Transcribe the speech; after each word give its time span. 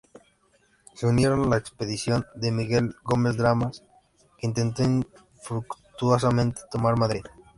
Se 0.95 1.05
unieron 1.05 1.43
a 1.43 1.49
la 1.49 1.57
expedición 1.57 2.25
de 2.33 2.51
Miguel 2.51 2.95
Gómez 3.03 3.37
Damas, 3.37 3.83
que 4.39 4.47
intentó 4.47 4.81
infructuosamente 4.81 6.59
tomar 6.71 6.97
Madrid. 6.97 7.21